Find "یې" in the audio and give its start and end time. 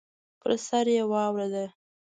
0.95-1.03